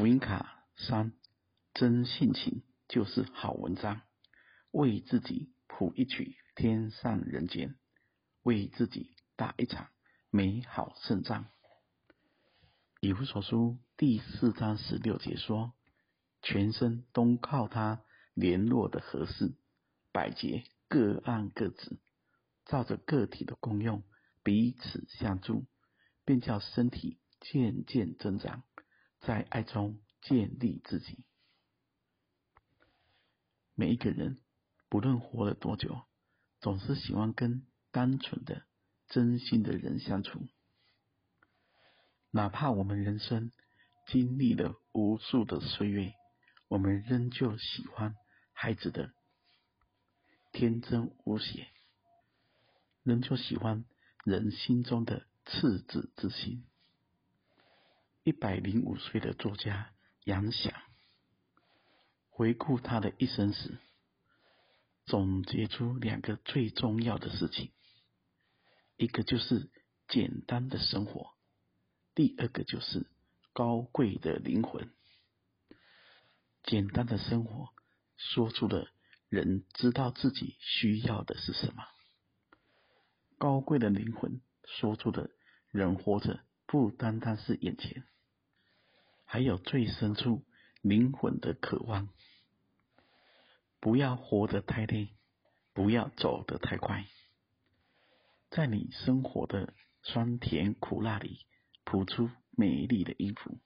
[0.00, 1.12] 福音卡三，
[1.74, 4.00] 真性情就是好文章。
[4.70, 7.76] 为自己谱一曲天上人间，
[8.42, 9.90] 为自己打一场
[10.30, 11.50] 美好胜仗。
[13.02, 15.74] 以弗所书第四章十六节说
[16.40, 19.52] ：“全身都靠他联络的合适，
[20.12, 22.00] 百节各按各职，
[22.64, 24.02] 照着个体的功用
[24.42, 25.66] 彼此相助，
[26.24, 28.62] 便叫身体渐渐增长。”
[29.30, 31.24] 在爱中建立自己。
[33.76, 34.40] 每一个人，
[34.88, 36.02] 不论活了多久，
[36.58, 38.64] 总是喜欢跟单纯的、
[39.06, 40.48] 真心的人相处。
[42.32, 43.52] 哪怕我们人生
[44.08, 46.12] 经历了无数的岁月，
[46.66, 48.16] 我们仍旧喜欢
[48.52, 49.12] 孩子的
[50.50, 51.68] 天真无邪，
[53.04, 53.84] 仍旧喜欢
[54.24, 56.64] 人心中的赤子之心。
[58.22, 60.74] 一百零五岁的作家杨翔，
[62.28, 63.78] 回顾他的一生时，
[65.06, 67.72] 总结出两个最重要的事情：
[68.98, 69.70] 一个就是
[70.06, 71.32] 简单的生活，
[72.14, 73.06] 第二个就是
[73.54, 74.92] 高贵的灵魂。
[76.62, 77.70] 简单的生活，
[78.18, 78.86] 说出了
[79.30, 81.84] 人知道自己需要的是什么；
[83.38, 85.30] 高贵的灵魂，说出了
[85.70, 86.44] 人活着。
[86.70, 88.04] 不单单是眼前，
[89.24, 90.44] 还有最深处
[90.82, 92.08] 灵魂的渴望。
[93.80, 95.08] 不要活得太累，
[95.72, 97.06] 不要走得太快，
[98.50, 101.44] 在你生活的酸甜苦辣里
[101.82, 103.58] 谱出美丽的音符，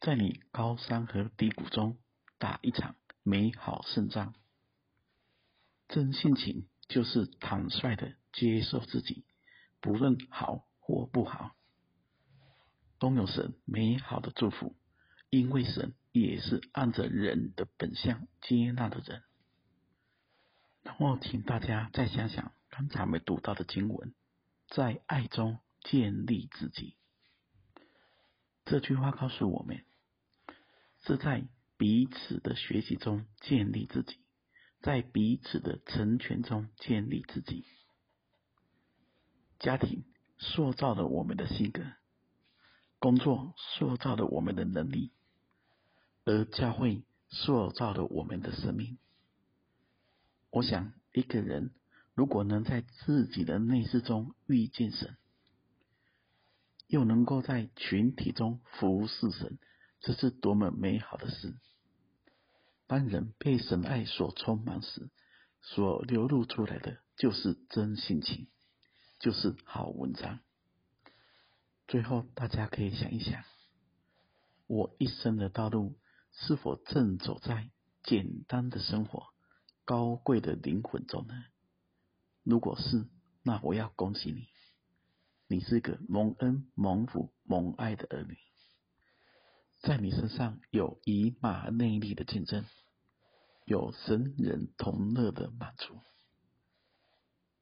[0.00, 1.98] 在你高山和低谷中
[2.38, 4.34] 打一场美好胜仗。
[5.86, 9.26] 真性情就是坦率的接受自己，
[9.82, 11.54] 不论好或不好。
[12.98, 14.76] 都有神美好的祝福，
[15.30, 19.22] 因为神也是按着人的本相接纳的人。
[20.82, 24.14] 然后，请大家再想想刚才我们读到的经文，
[24.68, 26.96] 在爱中建立自己。
[28.64, 29.84] 这句话告诉我们，
[31.04, 31.46] 是在
[31.76, 34.18] 彼此的学习中建立自己，
[34.80, 37.64] 在彼此的成全中建立自己。
[39.58, 40.04] 家庭
[40.38, 41.82] 塑造了我们的性格。
[42.98, 45.12] 工作塑造了我们的能力，
[46.24, 48.98] 而教会塑造了我们的生命。
[50.50, 51.70] 我想，一个人
[52.14, 55.16] 如果能在自己的内室中遇见神，
[56.88, 59.58] 又能够在群体中服侍神，
[60.00, 61.54] 这是多么美好的事！
[62.86, 65.10] 当人被神爱所充满时，
[65.60, 68.48] 所流露出来的就是真性情，
[69.20, 70.40] 就是好文章。
[71.88, 73.42] 最后，大家可以想一想，
[74.66, 75.98] 我一生的道路
[76.32, 77.70] 是否正走在
[78.02, 79.28] 简单的生活、
[79.86, 81.34] 高贵的灵魂中呢？
[82.42, 83.08] 如果是，
[83.42, 84.48] 那我要恭喜你，
[85.46, 88.36] 你是个蒙恩、蒙福、蒙爱的儿女，
[89.80, 92.66] 在你身上有以马内利的见证，
[93.64, 95.98] 有神人同乐的满足。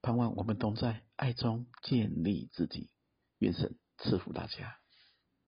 [0.00, 2.88] 盼望我们都在爱中建立自己，
[3.38, 4.83] 愿神赐福大家。